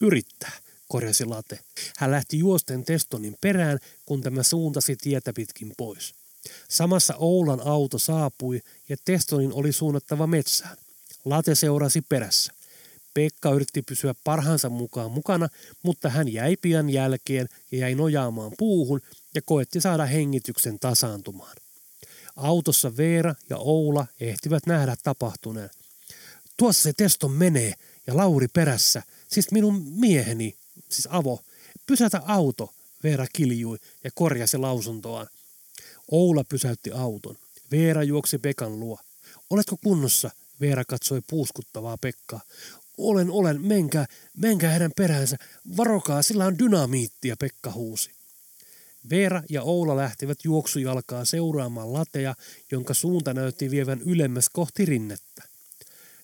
[0.00, 0.52] Yrittää,
[0.88, 1.58] korjasi Late.
[1.96, 6.14] Hän lähti juosten Testonin perään, kun tämä suuntasi tietä pitkin pois.
[6.68, 10.76] Samassa Oulan auto saapui ja Testonin oli suunnattava metsään.
[11.24, 12.52] Late seurasi perässä.
[13.14, 15.48] Pekka yritti pysyä parhaansa mukaan mukana,
[15.82, 19.00] mutta hän jäi pian jälkeen ja jäi nojaamaan puuhun
[19.34, 21.56] ja koetti saada hengityksen tasaantumaan.
[22.36, 25.70] Autossa Veera ja Oula ehtivät nähdä tapahtuneen.
[26.56, 27.74] Tuossa se teston menee
[28.06, 30.57] ja Lauri perässä, siis minun mieheni,
[30.88, 31.40] siis avo.
[31.86, 35.28] Pysäytä auto, Veera kiljui ja korjasi lausuntoaan.
[36.10, 37.36] Oula pysäytti auton.
[37.70, 38.98] Veera juoksi Pekan luo.
[39.50, 40.30] Oletko kunnossa?
[40.60, 42.40] Veera katsoi puuskuttavaa Pekkaa.
[42.98, 45.36] Olen, olen, menkää, menkää heidän peräänsä.
[45.76, 48.10] Varokaa, sillä on dynamiittia, Pekka huusi.
[49.10, 52.34] Veera ja Oula lähtivät juoksujalkaa seuraamaan lateja,
[52.72, 55.47] jonka suunta näytti vievän ylemmäs kohti rinnettä.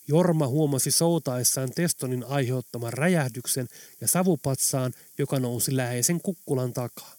[0.09, 3.69] Jorma huomasi soutaessaan Testonin aiheuttaman räjähdyksen
[4.01, 7.17] ja savupatsaan, joka nousi läheisen kukkulan takaa.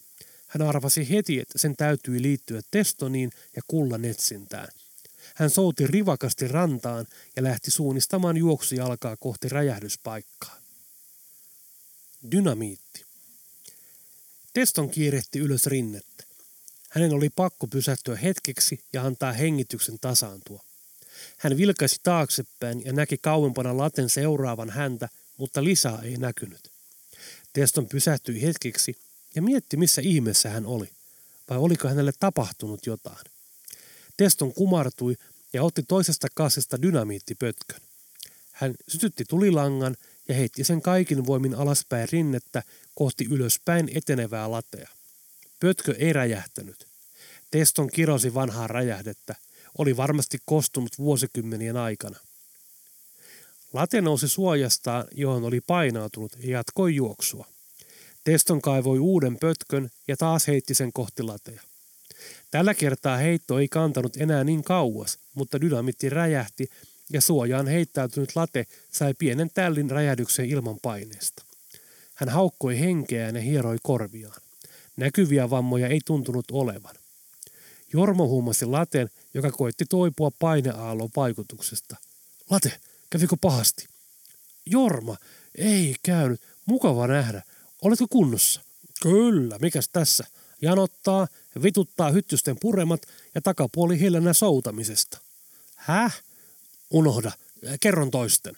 [0.48, 4.68] Hän arvasi heti, että sen täytyi liittyä Testoniin ja kullan etsintään–
[5.36, 10.62] hän souti rivakasti rantaan ja lähti suunnistamaan juoksujalkaa kohti räjähdyspaikkaa.
[12.32, 13.06] Dynamiitti.
[14.54, 16.24] Teston kiirehti ylös rinnettä.
[16.90, 20.64] Hänen oli pakko pysähtyä hetkeksi ja antaa hengityksen tasaantua.
[21.38, 26.72] Hän vilkaisi taaksepäin ja näki kauempana laten seuraavan häntä, mutta lisää ei näkynyt.
[27.54, 28.96] Teston pysähtyi hetkeksi
[29.36, 30.90] ja mietti, missä ihmeessä hän oli,
[31.50, 33.26] vai oliko hänelle tapahtunut jotain.
[34.18, 35.16] Teston kumartui
[35.54, 37.80] ja otti toisesta kassista dynamiittipötkön.
[38.52, 39.96] Hän sytytti tulilangan
[40.28, 44.90] ja heitti sen kaikin voimin alaspäin rinnettä kohti ylöspäin etenevää latea.
[45.60, 46.88] Pötkö ei räjähtänyt.
[47.52, 49.36] Teston kirosi vanhaa räjähdettä.
[49.78, 52.18] Oli varmasti kostunut vuosikymmenien aikana.
[53.74, 57.48] Late nousi suojastaan, johon oli painautunut ja jatkoi juoksua.
[58.24, 61.62] Teston kaivoi uuden pötkön ja taas heitti sen kohti lateja.
[62.52, 66.70] Tällä kertaa heitto ei kantanut enää niin kauas, mutta dynamitti räjähti
[67.10, 71.44] ja suojaan heittäytynyt late sai pienen tällin räjähdyksen ilman paineesta.
[72.16, 74.42] Hän haukkoi henkeään ja hieroi korviaan.
[74.98, 76.96] Näkyviä vammoja ei tuntunut olevan.
[77.94, 81.96] Jormo huumasi laten, joka koitti toipua paineaallon vaikutuksesta.
[82.50, 83.88] Late, kävikö pahasti?
[84.66, 85.18] Jorma,
[85.58, 86.42] ei käynyt.
[86.66, 87.42] Mukava nähdä.
[87.82, 88.62] Oletko kunnossa?
[89.02, 90.24] Kyllä, mikäs tässä?
[90.62, 91.28] Janottaa,
[91.64, 93.02] vituttaa hyttysten puremat
[93.36, 95.18] ja takapuoli hiljänä soutamisesta.
[95.76, 96.22] Häh?
[96.90, 97.32] Unohda,
[97.82, 98.58] kerron toisten.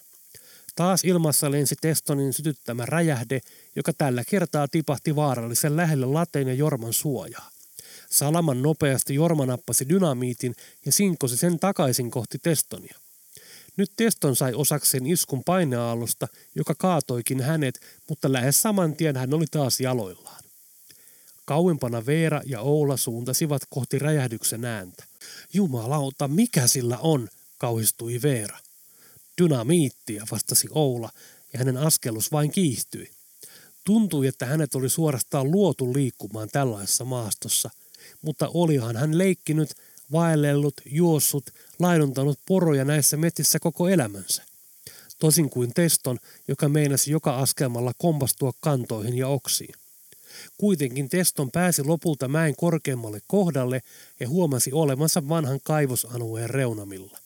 [0.76, 3.42] Taas ilmassa lensi Testonin sytyttämä räjähde,
[3.76, 7.50] joka tällä kertaa tipahti vaarallisen lähelle lateen ja Jorman suojaa.
[8.10, 13.00] Salaman nopeasti Jorma nappasi dynamiitin ja sinkosi sen takaisin kohti Testonia.
[13.78, 19.46] Nyt Teston sai osakseen iskun paineaallosta, joka kaatoikin hänet, mutta lähes saman tien hän oli
[19.52, 20.44] taas jaloillaan.
[21.46, 25.04] Kauempana Veera ja Oula suuntasivat kohti räjähdyksen ääntä.
[25.54, 28.58] Jumalauta, mikä sillä on, kauhistui Veera.
[29.42, 31.10] Dynamiittia, vastasi Oula,
[31.54, 33.12] ja hänen askelus vain kiihtyi.
[33.84, 37.70] Tuntui, että hänet oli suorastaan luotu liikkumaan tällaisessa maastossa,
[38.22, 39.70] mutta olihan hän leikkinyt,
[40.12, 44.44] vaellellut, juossut, laiduntanut poroja näissä metsissä koko elämänsä.
[45.20, 49.76] Tosin kuin Teston, joka meinasi joka askelmalla kompastua kantoihin ja oksiin.
[50.58, 53.82] Kuitenkin Teston pääsi lopulta mäen korkeammalle kohdalle
[54.20, 57.20] ja huomasi olemansa vanhan kaivosalueen reunamilla.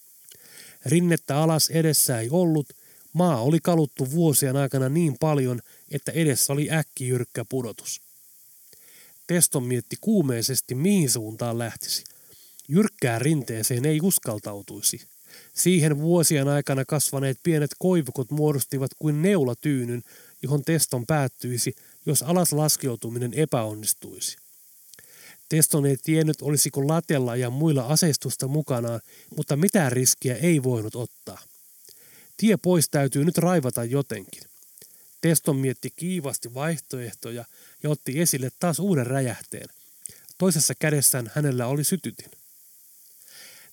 [0.85, 2.67] Rinnettä alas edessä ei ollut,
[3.13, 8.01] maa oli kaluttu vuosien aikana niin paljon, että edessä oli äkkijyrkkä pudotus.
[9.31, 12.03] Teston mietti kuumeisesti, mihin suuntaan lähtisi.
[12.67, 15.07] Jyrkkään rinteeseen ei uskaltautuisi.
[15.53, 20.01] Siihen vuosien aikana kasvaneet pienet koivukot muodostivat kuin neulatyynyn,
[20.41, 21.73] johon Teston päättyisi,
[22.05, 24.37] jos alas laskeutuminen epäonnistuisi.
[25.49, 29.01] Teston ei tiennyt, olisiko latella ja muilla aseistusta mukanaan,
[29.37, 31.39] mutta mitään riskiä ei voinut ottaa.
[32.37, 34.50] Tie pois täytyy nyt raivata jotenkin.
[35.21, 37.45] Teston mietti kiivasti vaihtoehtoja
[37.83, 39.69] ja otti esille taas uuden räjähteen.
[40.37, 42.31] Toisessa kädessään hänellä oli sytytin.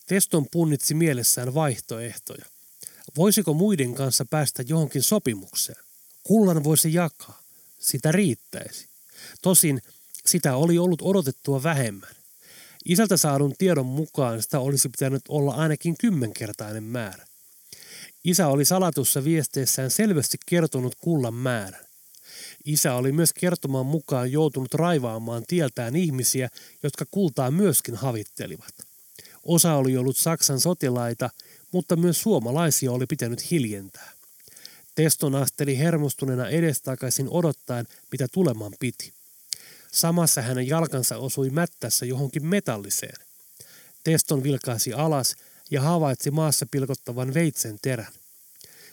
[0.06, 2.44] Teston punnitsi mielessään vaihtoehtoja.
[3.16, 5.84] Voisiko muiden kanssa päästä johonkin sopimukseen?
[6.22, 7.42] Kullan voisi jakaa.
[7.78, 8.87] Sitä riittäisi.
[9.42, 9.82] Tosin
[10.26, 12.16] sitä oli ollut odotettua vähemmän.
[12.84, 17.27] Isältä saadun tiedon mukaan sitä olisi pitänyt olla ainakin kymmenkertainen määrä.
[18.24, 21.85] Isä oli salatussa viesteissään selvästi kertonut kullan määrän.
[22.64, 26.48] Isä oli myös kertomaan mukaan joutunut raivaamaan tieltään ihmisiä,
[26.83, 28.74] jotka kultaa myöskin havittelivat.
[29.44, 31.31] Osa oli ollut Saksan sotilaita,
[31.72, 34.12] mutta myös suomalaisia oli pitänyt hiljentää.
[34.94, 39.12] Teston asteli hermostuneena edestakaisin odottaen, mitä tuleman piti.
[39.92, 43.26] Samassa hänen jalkansa osui mättässä johonkin metalliseen.
[44.04, 45.37] Teston vilkaisi alas
[45.70, 48.12] ja havaitsi maassa pilkottavan veitsen terän.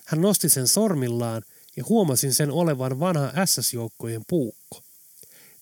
[0.05, 1.41] Hän nosti sen sormillaan
[1.75, 4.81] ja huomasin sen olevan vanha SS-joukkojen puukko.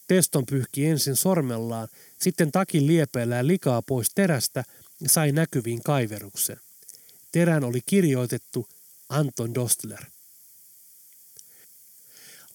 [0.08, 1.88] Teston pyyhki ensin sormellaan,
[2.22, 4.64] sitten takin liepeellään likaa pois terästä
[5.00, 6.58] ja sai näkyviin kaiveruksen.
[7.32, 8.68] Terään oli kirjoitettu
[9.10, 10.06] Anton Dostler.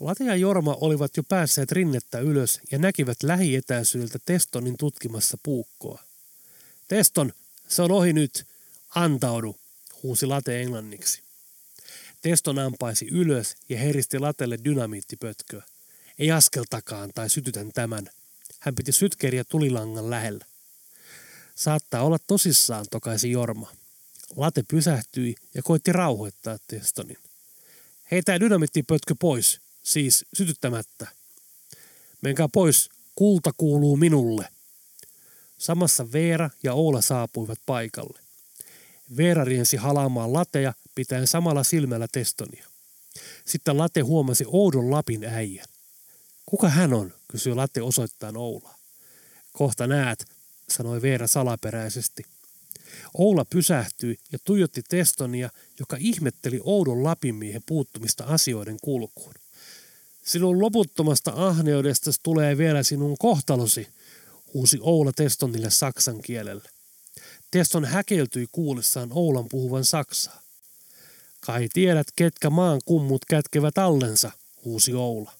[0.00, 6.02] Late ja Jorma olivat jo päässeet rinnettä ylös ja näkivät lähietäisyydeltä Testonin tutkimassa puukkoa.
[6.88, 7.32] Teston,
[7.68, 8.46] se on ohi nyt.
[8.94, 9.56] Antaudu,
[10.02, 11.22] huusi Late englanniksi.
[12.22, 15.62] Teston ampaisi ylös ja heristi Latelle dynamiittipötköä.
[16.18, 18.06] Ei askeltakaan tai sytytän tämän.
[18.60, 20.44] Hän piti sytkeriä tulilangan lähellä.
[21.54, 23.72] Saattaa olla tosissaan, tokaisi Jorma.
[24.36, 27.18] Late pysähtyi ja koitti rauhoittaa Testonin.
[28.10, 31.06] Heitä dynamiittipötkö pois, siis sytyttämättä.
[32.22, 34.48] Menkää pois, kulta kuuluu minulle.
[35.58, 38.27] Samassa Veera ja Oula saapuivat paikalle.
[39.16, 42.66] Veera riensi halaamaan lateja pitäen samalla silmällä Testonia.
[43.44, 45.66] Sitten Late huomasi oudon Lapin äijän.
[46.46, 48.78] Kuka hän on, kysyi Late osoittain Oulaa.
[49.52, 50.24] Kohta näet,
[50.68, 52.22] sanoi Veera salaperäisesti.
[53.14, 59.34] Oula pysähtyi ja tuijotti Testonia, joka ihmetteli oudon Lapinmiehen puuttumista asioiden kulkuun.
[60.24, 63.88] Sinun loputtomasta ahneudesta tulee vielä sinun kohtalosi,
[64.54, 66.70] huusi Oula Testonille saksan kielellä.
[67.50, 70.42] Teston häkeltyi kuullessaan Oulan puhuvan saksaa.
[71.40, 74.30] Kai tiedät, ketkä maan kummut kätkevät allensa,
[74.64, 75.32] huusi Oula.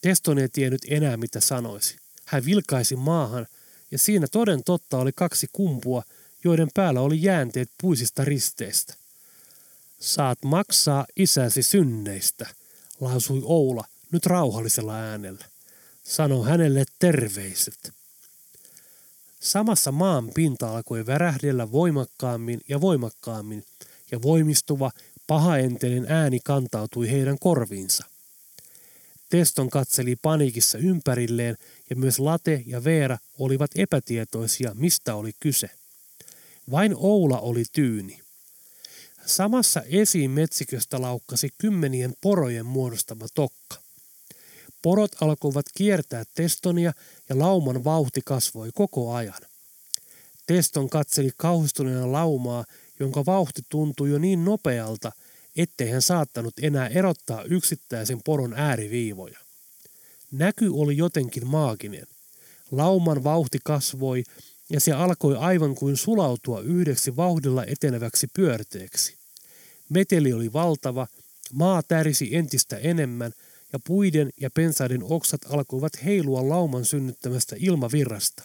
[0.00, 1.96] Teston ei tiennyt enää, mitä sanoisi.
[2.24, 3.46] Hän vilkaisi maahan,
[3.90, 6.02] ja siinä toden totta oli kaksi kumpua,
[6.44, 8.94] joiden päällä oli jäänteet puisista risteistä.
[10.00, 12.46] Saat maksaa isäsi synneistä,
[13.00, 15.44] lausui Oula nyt rauhallisella äänellä.
[16.04, 17.92] Sano hänelle terveiset.
[19.42, 23.64] Samassa maan pinta alkoi värähdellä voimakkaammin ja voimakkaammin,
[24.10, 24.90] ja voimistuva,
[25.26, 28.04] pahaenteinen ääni kantautui heidän korviinsa.
[29.28, 31.56] Teston katseli paniikissa ympärilleen
[31.90, 35.70] ja myös Late ja Veera olivat epätietoisia, mistä oli kyse.
[36.70, 38.20] Vain Oula oli tyyni.
[39.26, 43.76] Samassa esiin metsiköstä laukkasi kymmenien porojen muodostama tokka.
[44.82, 46.92] Porot alkoivat kiertää Testonia
[47.28, 49.40] ja lauman vauhti kasvoi koko ajan.
[50.46, 52.64] Teston katseli kauhistuneena laumaa,
[53.00, 55.12] jonka vauhti tuntui jo niin nopealta,
[55.56, 59.38] ettei hän saattanut enää erottaa yksittäisen poron ääriviivoja.
[60.30, 62.06] Näky oli jotenkin maaginen.
[62.70, 64.24] Lauman vauhti kasvoi
[64.70, 69.16] ja se alkoi aivan kuin sulautua yhdeksi vauhdilla eteneväksi pyörteeksi.
[69.88, 71.06] Meteli oli valtava,
[71.52, 73.32] maa tärisi entistä enemmän
[73.72, 78.44] ja puiden ja pensaiden oksat alkoivat heilua lauman synnyttämästä ilmavirrasta.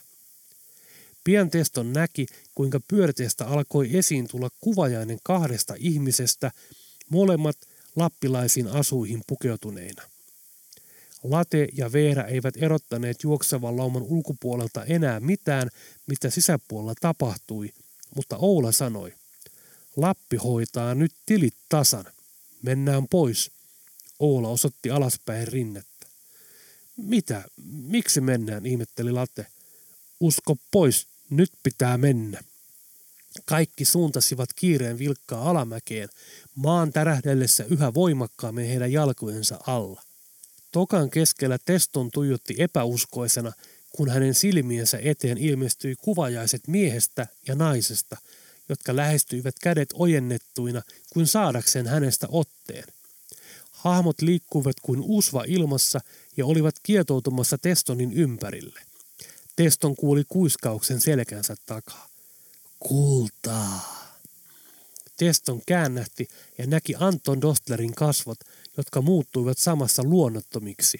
[1.24, 6.50] Pian Teston näki, kuinka pyörteestä alkoi esiin tulla kuvajainen kahdesta ihmisestä,
[7.08, 7.56] molemmat
[7.96, 10.02] lappilaisiin asuihin pukeutuneina.
[11.22, 15.68] Late ja Veera eivät erottaneet juoksevan lauman ulkopuolelta enää mitään,
[16.06, 17.70] mitä sisäpuolella tapahtui,
[18.14, 19.12] mutta Oula sanoi,
[19.96, 22.04] Lappi hoitaa nyt tilit tasan.
[22.62, 23.50] Mennään pois.
[24.18, 26.06] Oula osoitti alaspäin rinnettä.
[26.96, 27.44] Mitä?
[27.66, 29.46] Miksi mennään, ihmetteli Late.
[30.20, 32.40] Usko pois, nyt pitää mennä.
[33.44, 36.08] Kaikki suuntasivat kiireen vilkkaa alamäkeen,
[36.54, 40.02] maan tärähdellessä yhä voimakkaammin heidän jalkojensa alla.
[40.72, 43.52] Tokan keskellä Teston tuijotti epäuskoisena,
[43.92, 48.16] kun hänen silmiensä eteen ilmestyi kuvajaiset miehestä ja naisesta,
[48.68, 52.84] jotka lähestyivät kädet ojennettuina kuin saadakseen hänestä otteen.
[53.78, 56.00] Hahmot liikkuivat kuin usva ilmassa
[56.36, 58.80] ja olivat kietoutumassa Testonin ympärille.
[59.56, 62.08] Teston kuuli kuiskauksen selkänsä takaa.
[62.78, 63.98] Kultaa!
[65.16, 68.38] Teston käännähti ja näki Anton Dostlerin kasvot,
[68.76, 70.98] jotka muuttuivat samassa luonnottomiksi.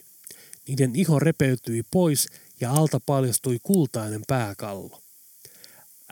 [0.68, 2.28] Niiden iho repeytyi pois
[2.60, 5.02] ja alta paljastui kultainen pääkallo.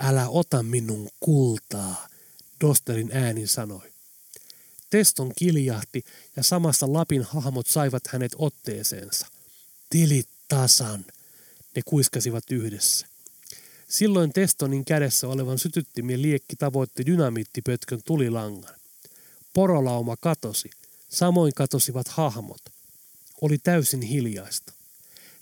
[0.00, 2.09] Älä ota minun kultaa,
[2.61, 3.96] Dostlerin ääni sanoi.
[4.90, 6.05] Teston kiljahti
[6.37, 9.27] ja samassa Lapin hahmot saivat hänet otteeseensa.
[9.90, 11.05] Tilit tasan,
[11.77, 13.07] ne kuiskasivat yhdessä.
[13.88, 18.75] Silloin Testonin kädessä olevan sytyttimien liekki tavoitti dynamiittipötkön tulilangan.
[19.55, 20.70] Porolauma katosi.
[21.09, 22.62] Samoin katosivat hahmot.
[23.40, 24.72] Oli täysin hiljaista.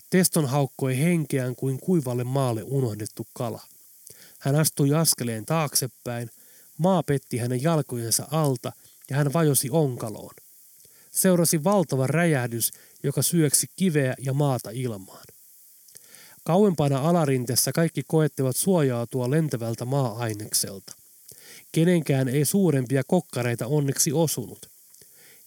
[0.09, 3.61] Teston haukkoi henkeään kuin kuivalle maalle unohdettu kala.
[4.39, 6.29] Hän astui askeleen taaksepäin,
[6.77, 8.71] maa petti hänen jalkojensa alta
[9.09, 10.35] ja hän vajosi onkaloon.
[11.11, 12.71] Seurasi valtava räjähdys,
[13.03, 15.25] joka syöksi kiveä ja maata ilmaan.
[16.43, 20.93] Kauempana alarinteessä kaikki koettivat suojautua lentävältä maa-ainekselta.
[21.71, 24.69] Kenenkään ei suurempia kokkareita onneksi osunut.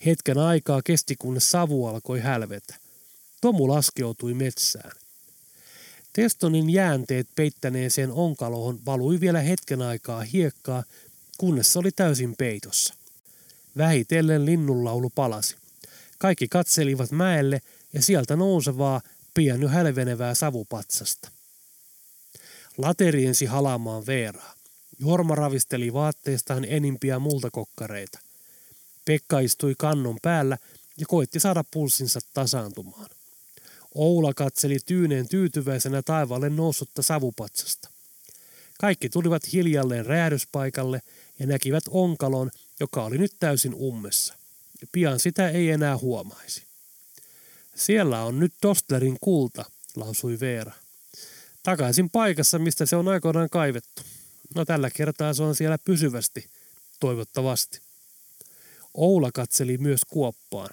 [0.07, 2.75] Hetken aikaa kesti, kunnes savu alkoi hälvetä.
[3.41, 4.93] Tomu laskeutui metsään.
[6.13, 10.85] Testonin jäänteet peittäneeseen onkalohon valui vielä hetken aikaa hiekkaa,
[11.39, 12.95] kunnes se oli täysin peitossa.
[13.77, 15.57] Vähitellen linnunlaulu palasi.
[16.19, 17.61] Kaikki katselivat mäelle
[17.93, 19.01] ja sieltä nousevaa,
[19.35, 21.31] pian jo hälvenevää savupatsasta.
[22.79, 24.55] Lateriensi halamaan Veeraa.
[24.99, 28.19] Jorma ravisteli vaatteistaan enimpiä multakokkareita.
[29.05, 30.59] Pekka istui kannon päällä
[30.97, 33.11] ja koitti saada pulssinsa tasaantumaan.
[33.95, 37.89] Oula katseli tyyneen tyytyväisenä taivaalle noussutta savupatsasta.
[38.81, 41.03] Kaikki tulivat hiljalleen räädyspaikalle
[41.39, 42.51] ja näkivät onkalon,
[42.81, 44.35] joka oli nyt täysin ummessa.
[44.93, 46.63] Pian sitä ei enää huomaisi.
[47.75, 49.65] Siellä on nyt Dostlerin kulta,
[49.97, 50.73] lausui Veera.
[51.63, 54.03] Takaisin paikassa, mistä se on aikoinaan kaivettu.
[54.55, 56.51] No tällä kertaa se on siellä pysyvästi,
[57.01, 57.81] toivottavasti.
[58.95, 60.71] Oula katseli myös kuoppaan.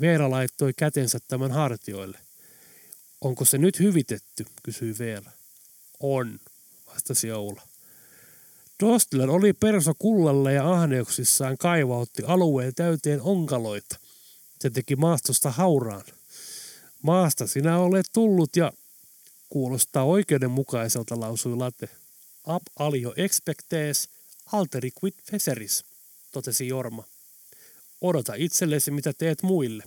[0.00, 2.18] Veera laittoi kätensä tämän hartioille.
[3.20, 5.30] Onko se nyt hyvitetty, kysyi Veera.
[6.00, 6.40] On,
[6.86, 7.62] vastasi Oula.
[8.82, 13.98] Dostler oli perso kullalle ja ahneuksissaan kaivautti alueen täyteen onkaloita.
[14.60, 16.04] Se teki maastosta hauraan.
[17.02, 18.72] Maasta sinä olet tullut ja
[19.48, 21.88] kuulostaa oikeudenmukaiselta, lausui Late.
[22.46, 24.08] Ab alio expectees,
[24.52, 25.84] alteri quid feseris,
[26.32, 27.04] totesi Jorma.
[28.00, 29.84] Odota itsellesi, mitä teet muille.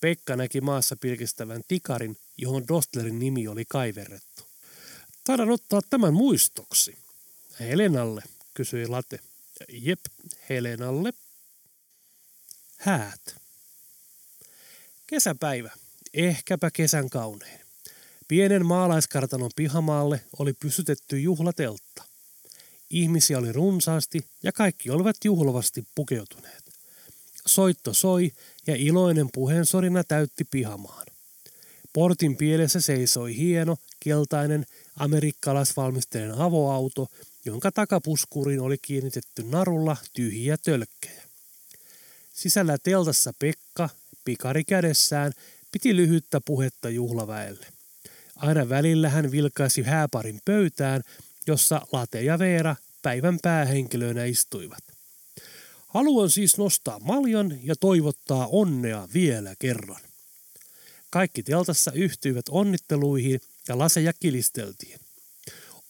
[0.00, 4.42] Pekka näki maassa pilkistävän tikarin, johon Dostlerin nimi oli kaiverrettu.
[5.24, 7.03] Taidan ottaa tämän muistoksi.
[7.60, 8.22] Helenalle,
[8.54, 9.18] kysyi Late.
[9.68, 10.00] Jep,
[10.48, 11.12] Helenalle.
[12.76, 13.36] Häät.
[15.06, 15.70] Kesäpäivä.
[16.14, 17.60] Ehkäpä kesän kaunein.
[18.28, 22.04] Pienen maalaiskartanon pihamaalle oli pysytetty juhlateltta.
[22.90, 26.64] Ihmisiä oli runsaasti ja kaikki olivat juhlavasti pukeutuneet.
[27.46, 28.32] Soitto soi
[28.66, 31.06] ja iloinen puheensorina täytti pihamaan.
[31.92, 37.08] Portin pielessä seisoi hieno, keltainen, amerikkalaisvalmisteinen avoauto,
[37.44, 41.22] jonka takapuskuriin oli kiinnitetty narulla tyhjiä tölkkejä.
[42.32, 43.88] Sisällä teltassa Pekka,
[44.24, 45.32] pikari kädessään,
[45.72, 47.66] piti lyhyttä puhetta juhlaväelle.
[48.36, 51.02] Aina välillä hän vilkaisi hääparin pöytään,
[51.46, 54.84] jossa Late ja Veera päivän päähenkilöinä istuivat.
[55.86, 60.00] Haluan siis nostaa maljan ja toivottaa onnea vielä kerran.
[61.10, 65.00] Kaikki teltassa yhtyivät onnitteluihin ja laseja kilisteltiin.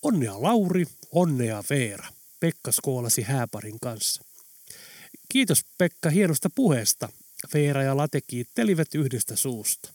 [0.03, 2.09] Onnea Lauri, onnea Veera,
[2.41, 4.23] Pekka skoolasi hääparin kanssa.
[5.29, 7.09] Kiitos Pekka hienosta puheesta,
[7.55, 9.93] Veera ja Late kiittelivät yhdestä suusta.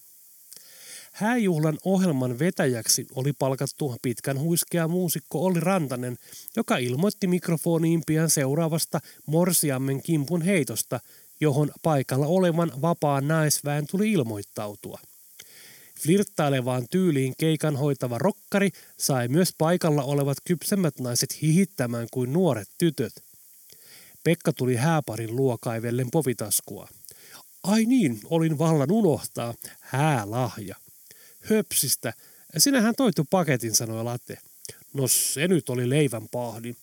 [1.11, 6.17] Hääjuhlan ohjelman vetäjäksi oli palkattu pitkän huiskea muusikko Olli Rantanen,
[6.55, 10.99] joka ilmoitti mikrofoniin pian seuraavasta Morsiammen kimpun heitosta,
[11.39, 14.99] johon paikalla olevan vapaan naisväen tuli ilmoittautua.
[15.99, 23.13] Flirttailevaan tyyliin keikan hoitava rokkari sai myös paikalla olevat kypsemmät naiset hihittämään kuin nuoret tytöt.
[24.23, 26.87] Pekka tuli hääparin luo kaivellen povitaskua.
[27.63, 29.53] Ai niin, olin vallan unohtaa.
[29.79, 30.75] Häälahja.
[31.41, 32.13] Höpsistä.
[32.57, 34.37] Sinähän toitu paketin, sanoi Latte.
[34.93, 36.75] No se nyt oli leivän pahdi.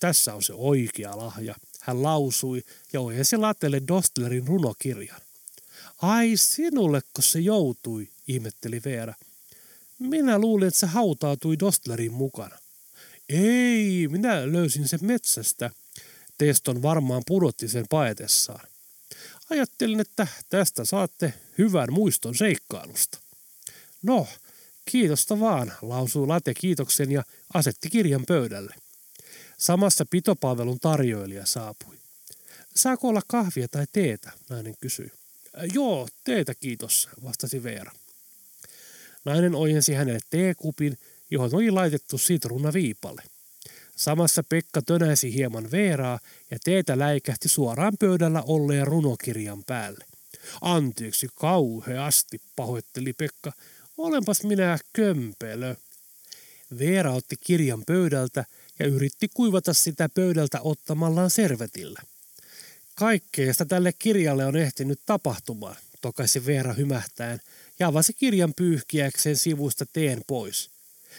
[0.00, 1.54] Tässä on se oikea lahja.
[1.80, 2.62] Hän lausui
[2.92, 5.20] ja ojensi Lattelle Dostlerin runokirjan.
[6.02, 9.14] Ai sinulleko se joutui, ihmetteli Veera.
[9.98, 12.58] Minä luulin, että se hautautui Dostlerin mukana.
[13.28, 15.70] Ei, minä löysin sen metsästä.
[16.38, 18.68] Teston varmaan pudotti sen paetessaan.
[19.50, 23.18] Ajattelin, että tästä saatte hyvän muiston seikkailusta.
[24.02, 24.26] No,
[24.84, 27.22] kiitosta vaan, lausui Late kiitoksen ja
[27.54, 28.74] asetti kirjan pöydälle.
[29.58, 31.96] Samassa pitopalvelun tarjoilija saapui.
[32.76, 35.12] Saako olla kahvia tai teetä, nainen kysyi.
[35.74, 37.92] Joo, teetä kiitos, vastasi Veera.
[39.24, 40.98] Nainen ojensi hänelle teekupin,
[41.30, 42.16] johon oli laitettu
[42.72, 43.22] viipalle.
[43.96, 46.18] Samassa Pekka tönäisi hieman Veeraa
[46.50, 50.04] ja teetä läikähti suoraan pöydällä olleen runokirjan päälle.
[50.60, 53.52] Anteeksi kauheasti, pahoitteli Pekka.
[53.98, 55.74] Olenpas minä kömpelö.
[56.78, 58.44] Veera otti kirjan pöydältä
[58.78, 62.00] ja yritti kuivata sitä pöydältä ottamallaan servetillä.
[62.94, 67.40] Kaikkeesta tälle kirjalle on ehtinyt tapahtumaan, tokaisi Veera hymähtäen
[67.82, 70.70] ja avasi kirjan pyyhkiäkseen sivuista teen pois.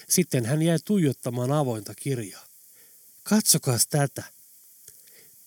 [0.09, 2.45] Sitten hän jäi tuijottamaan avointa kirjaa.
[3.24, 4.24] Katsokaas tätä.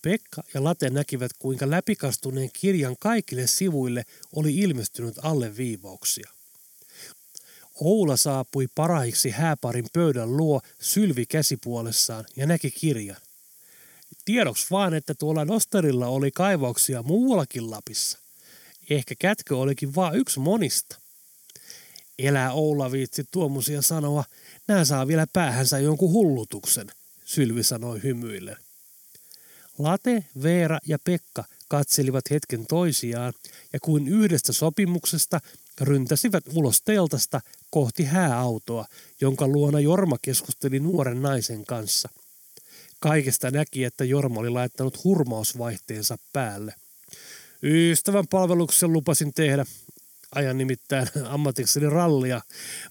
[0.03, 6.31] Pekka ja Late näkivät, kuinka läpikastuneen kirjan kaikille sivuille oli ilmestynyt alleviivauksia.
[7.75, 13.21] Oula saapui parahiksi hääparin pöydän luo sylvi käsipuolessaan ja näki kirjan.
[14.25, 18.19] Tiedoks vaan, että tuolla Nosterilla oli kaivauksia muuallakin Lapissa.
[18.91, 21.06] Ehkä kätkö olikin vaan yksi monista.
[22.19, 24.25] Elää Oula viitsi tuommoisia sanoa,
[24.69, 26.87] nää saa vielä päähänsä jonkun hullutuksen,
[27.25, 28.57] Sylvi sanoi hymyille.
[29.79, 33.33] Late, Veera ja Pekka katselivat hetken toisiaan
[33.73, 35.41] ja kuin yhdestä sopimuksesta
[35.81, 37.41] ryntäsivät ulos teltasta
[37.71, 38.85] kohti hääautoa,
[39.21, 42.09] jonka luona Jorma keskusteli nuoren naisen kanssa.
[43.01, 46.75] Kaikesta näki, että Jorma oli laittanut hurmausvaihteensa päälle.
[47.63, 49.67] Ystävän palveluksen lupasin tehdä,
[50.37, 52.41] ajan nimittäin ammatikseni rallia.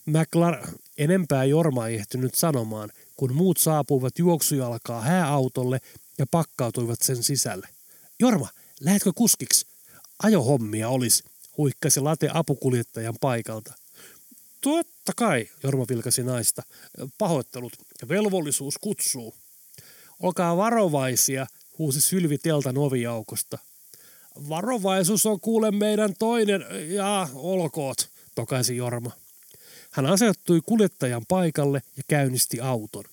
[0.06, 0.68] McLar
[0.98, 5.80] enempää Jorma ei ehtinyt sanomaan, kun muut saapuivat juoksujalkaa hääautolle
[6.18, 7.68] ja pakkautuivat sen sisälle.
[8.20, 8.48] Jorma,
[8.80, 9.68] lähetkö kuskiksi?
[10.24, 11.24] Ajohommia olisi,
[11.58, 13.74] huikkasi late apukuljettajan paikalta.
[14.62, 16.64] Totta kai, Jorma vilkasi naista.
[17.18, 17.74] Pahoittelut,
[18.10, 19.34] velvollisuus kutsuu.
[20.20, 23.58] Olkaa varovaisia, huusi Sylvi teltan oviaukosta.
[24.50, 29.12] Varovaisuus on kuule meidän toinen, ja olkoot, tokaisi Jorma.
[29.92, 33.04] Hän asettui kuljettajan paikalle ja käynnisti auton.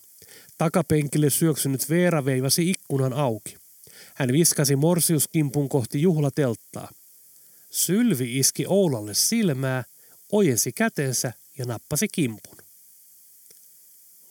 [0.59, 3.57] Takapenkille syöksynyt Veera veivasi ikkunan auki.
[4.15, 6.91] Hän viskasi morsiuskimpun kohti juhlatelttaa.
[7.71, 9.85] Sylvi iski Oulalle silmää,
[10.33, 12.57] ojensi kätensä ja nappasi kimpun.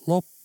[0.08, 0.41] Loppu.